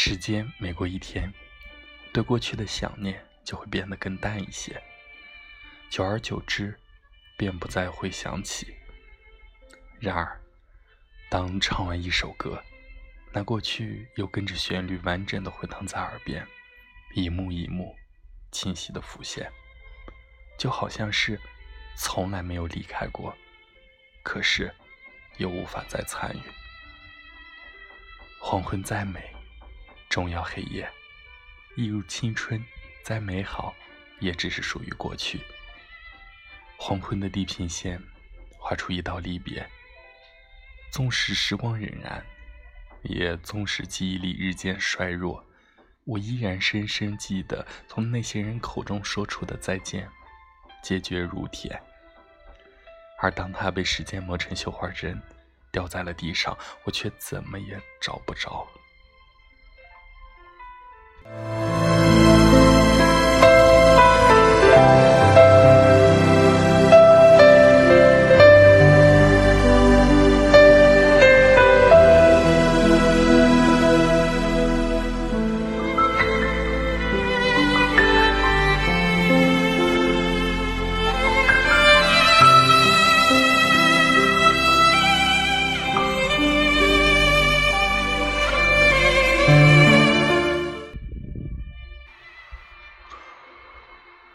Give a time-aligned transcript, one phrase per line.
[0.00, 1.34] 时间每过一天，
[2.12, 4.80] 对过去的想念就会变得更淡一些，
[5.90, 6.78] 久而久之，
[7.36, 8.76] 便不再会想起。
[9.98, 10.40] 然而，
[11.28, 12.62] 当唱完一首歌，
[13.32, 16.46] 那过去又跟着旋律完整的回荡在耳边，
[17.12, 17.96] 一幕一幕
[18.52, 19.50] 清晰的浮现，
[20.56, 21.40] 就好像是
[21.96, 23.36] 从来没有离开过，
[24.22, 24.72] 可是
[25.38, 26.42] 又无法再参与。
[28.38, 29.34] 黄昏再美，
[30.18, 30.84] 重要黑夜；
[31.76, 32.60] 一如青春，
[33.04, 33.72] 再美好，
[34.18, 35.40] 也只是属于过去。
[36.76, 38.02] 黄昏的地平线，
[38.58, 39.64] 画出一道离别。
[40.90, 42.20] 纵使时光荏苒，
[43.02, 45.46] 也纵使记忆力日渐衰弱，
[46.02, 50.10] 我依然深深记得从那些人口中说出的再见，
[50.82, 51.80] 坚决如铁。
[53.20, 55.16] 而当他被时间磨成绣花针。
[55.70, 58.66] 掉在了地上，我却怎么也找不着。
[61.30, 61.67] Bye.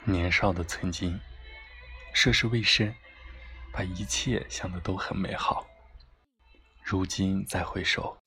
[0.06, 1.18] 年少的曾经，
[2.14, 2.94] 涉世未深，
[3.72, 5.66] 把一切想的都很美好。
[6.84, 8.18] 如今再回首，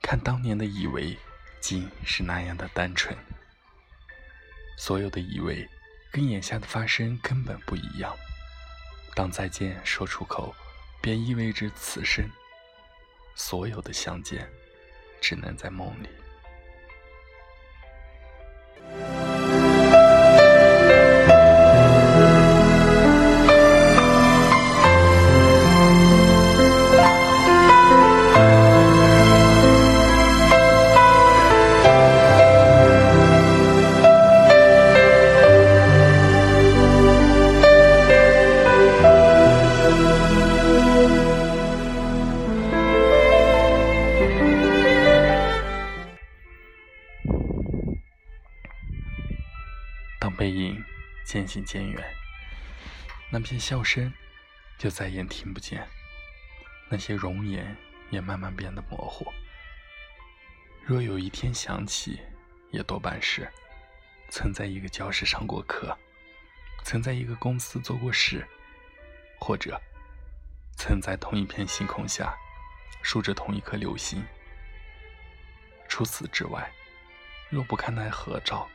[0.00, 1.18] 看当年的以为，
[1.60, 3.16] 竟是那样的单纯。
[4.78, 5.68] 所有的以为，
[6.12, 8.14] 跟眼下的发生根本不一样。
[9.16, 10.54] 当再见说出口，
[11.02, 12.24] 便意味着此生
[13.34, 14.48] 所有的相见，
[15.20, 16.08] 只能在梦里。
[50.24, 50.82] 当背影
[51.22, 52.02] 渐行渐远，
[53.30, 54.10] 那片笑声
[54.78, 55.86] 就再也听不见，
[56.88, 57.76] 那些容颜
[58.08, 59.30] 也慢慢变得模糊。
[60.82, 62.22] 若有一天想起，
[62.70, 63.46] 也多半是
[64.30, 65.94] 曾在一个教室上过课，
[66.84, 68.48] 曾在一个公司做过事，
[69.38, 69.78] 或者
[70.74, 72.34] 曾在同一片星空下
[73.02, 74.24] 数着同一颗流星。
[75.86, 76.72] 除此之外，
[77.50, 78.66] 若不看那合照。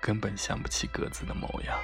[0.00, 1.78] 根本想不起各自的模样。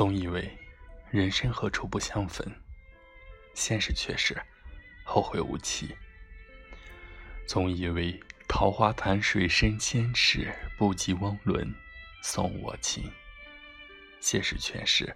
[0.00, 0.50] 总以为
[1.10, 2.42] 人生何处不相逢，
[3.52, 4.34] 现实却是
[5.04, 5.94] 后会无期。
[7.46, 8.18] 总以为
[8.48, 11.74] 桃花潭水深千尺，不及汪伦
[12.22, 13.12] 送我情，
[14.20, 15.14] 现实却是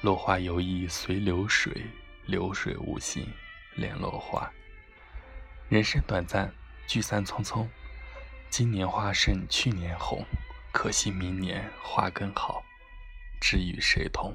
[0.00, 1.86] 落花有意随流水，
[2.26, 3.24] 流水无心
[3.76, 4.52] 恋落花。
[5.68, 6.52] 人生短暂，
[6.88, 7.68] 聚散匆匆，
[8.50, 10.26] 今年花胜去年红，
[10.72, 12.60] 可惜明年花更好。
[13.46, 14.34] 是与谁同？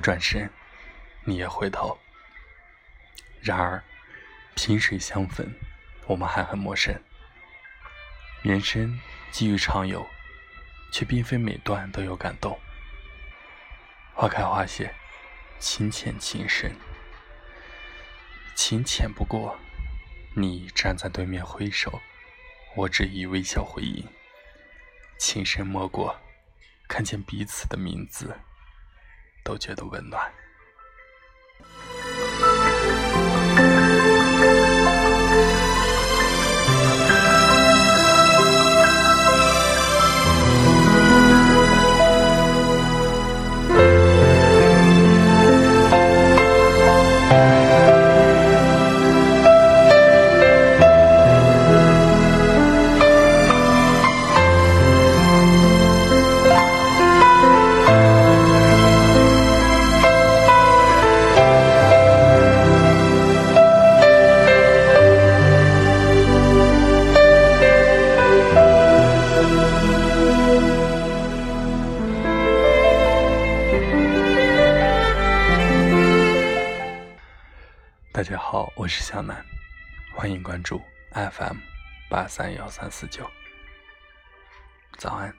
[0.00, 0.50] 转身，
[1.24, 1.98] 你也回头。
[3.40, 3.82] 然而，
[4.54, 5.46] 萍水相逢，
[6.06, 6.94] 我们还很陌生。
[8.42, 8.98] 人生
[9.30, 10.06] 机遇常有，
[10.90, 12.58] 却并非每段都有感动。
[14.14, 14.94] 花开花谢，
[15.58, 16.74] 情浅情深。
[18.54, 19.58] 情浅不过，
[20.34, 22.00] 你站在对面挥手，
[22.76, 24.06] 我只以微笑回应。
[25.18, 26.20] 情深莫过，
[26.88, 28.38] 看见彼此的名字，
[29.42, 30.32] 都觉得温暖。
[78.12, 79.46] 大家好，我是向南，
[80.12, 81.58] 欢迎关注 FM
[82.08, 83.24] 八三幺三四九。
[84.98, 85.32] 早安。